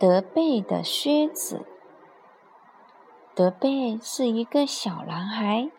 [0.00, 1.66] 德贝的靴子。
[3.34, 5.70] 德贝是一个小男孩，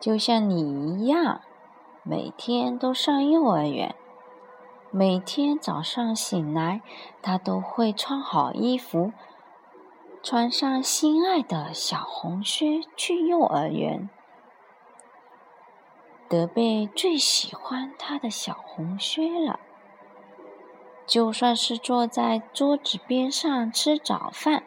[0.00, 1.42] 就像你一样，
[2.02, 3.94] 每天都上幼儿园。
[4.90, 6.80] 每天早上醒来，
[7.20, 9.12] 他都会穿好衣服，
[10.22, 14.08] 穿上心爱的小红靴去幼儿园。
[16.30, 19.60] 德贝最喜欢他的小红靴了。
[21.06, 24.64] 就算是坐在桌子边上吃早饭，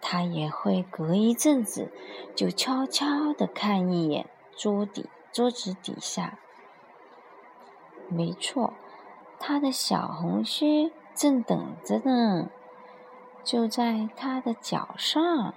[0.00, 1.90] 他也会隔一阵子
[2.36, 6.38] 就悄悄地看一眼桌底桌子底下。
[8.08, 8.74] 没错，
[9.38, 12.50] 他的小红靴正等着呢，
[13.42, 15.54] 就在他的脚上，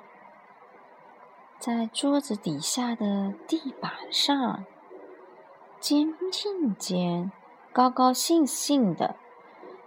[1.60, 4.64] 在桌子底下的地板上，
[5.80, 7.32] 肩并肩，
[7.74, 9.18] 高高兴兴的。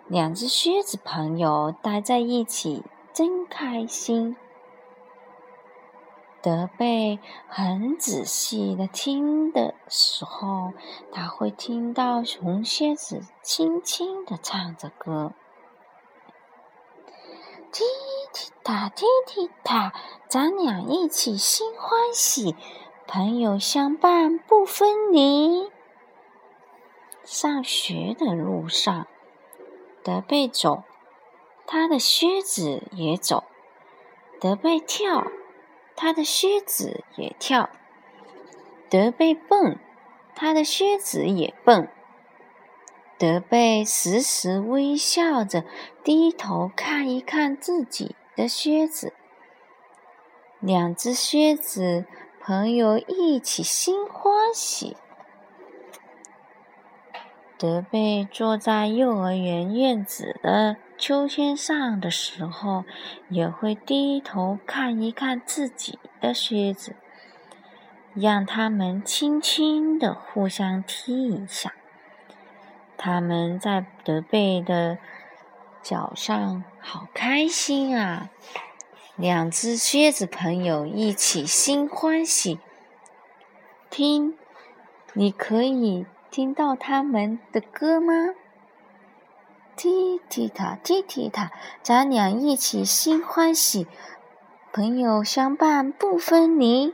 [0.09, 4.37] 两只靴子朋友待在一起，真开心。
[6.40, 10.73] 德贝很仔细的听的时候，
[11.10, 15.32] 他会听到红靴子轻轻的唱着歌
[17.73, 17.82] ：“踢
[18.32, 19.93] 踢踏，踢踢踏，
[20.29, 22.54] 咱俩一起心欢喜，
[23.09, 25.73] 朋友相伴不分离。”
[27.24, 29.09] 上学的路上。
[30.07, 30.85] 德贝走，
[31.66, 33.43] 他的靴子也走；
[34.40, 35.26] 德贝跳，
[35.96, 37.71] 他的靴子也跳；
[38.88, 39.76] 德贝蹦，
[40.37, 41.88] 他的靴子也蹦。
[43.18, 45.65] 德贝时时微笑着，
[46.04, 49.13] 低头看一看自己的靴子。
[50.60, 52.07] 两只靴子
[52.41, 54.96] 朋友一起心欢喜。
[57.59, 62.85] 德贝坐在幼儿园院子的秋千上的时候，
[63.30, 66.97] 也会低头看一看自己的靴子，
[68.15, 71.72] 让他们轻轻的互相踢一下。
[72.98, 74.98] 他们在德贝的
[75.82, 78.28] 脚上，好开心啊！
[79.16, 82.58] 两只靴子朋友一起心欢喜。
[83.88, 84.36] 听，
[85.14, 86.04] 你可以。
[86.36, 88.12] 听到他们的歌吗？
[89.74, 93.86] 踢踢踏，踢踢踏，咱俩一起心欢喜，
[94.70, 96.92] 朋友相伴不分离。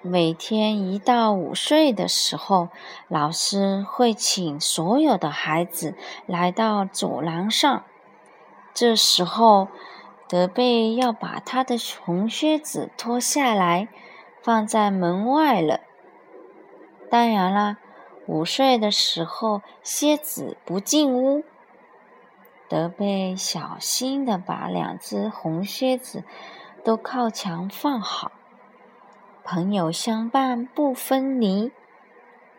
[0.00, 2.70] 每天一到午睡的时候，
[3.06, 5.94] 老师会请所有的孩子
[6.26, 7.84] 来到走廊上。
[8.74, 9.68] 这时候，
[10.28, 13.86] 德贝要把他的红靴子脱下来，
[14.42, 15.78] 放在门外了。
[17.08, 17.76] 当然啦。
[18.26, 21.42] 午睡的时候，蝎子不进屋。
[22.68, 26.24] 德贝小心地把两只红靴子
[26.84, 28.32] 都靠墙放好，
[29.44, 31.72] 朋友相伴不分离。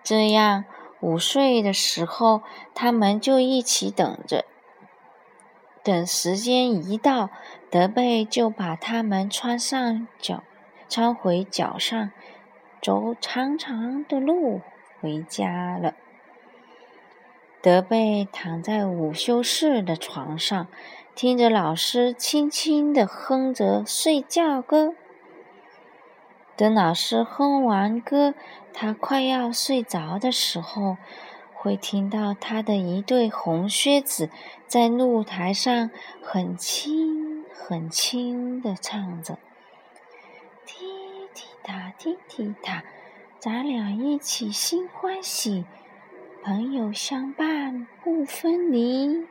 [0.03, 0.65] 这样，
[0.99, 2.41] 午睡的时候，
[2.75, 4.45] 他们就一起等着。
[5.81, 7.29] 等时间一到，
[7.71, 10.43] 德贝就把它们穿上脚，
[10.87, 12.11] 穿回脚上，
[12.81, 14.61] 走长长的路。
[15.03, 15.95] 回家了。
[17.61, 20.67] 德贝躺在午休室的床上，
[21.13, 24.95] 听着老师轻轻的哼着睡觉歌。
[26.55, 28.33] 等老师哼完歌，
[28.71, 30.95] 他快要睡着的时候，
[31.53, 34.29] 会听到他的一对红靴子
[34.67, 35.89] 在露台上
[36.21, 39.37] 很轻很轻的唱着
[40.65, 40.85] ：“踢
[41.33, 42.83] 踢踏，踢踢踏。”
[43.43, 45.65] 咱俩一起心欢喜，
[46.45, 49.27] 朋友相伴不分离。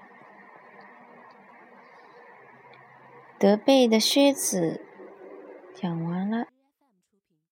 [3.38, 4.82] 德贝的靴子
[5.74, 6.46] 讲完了。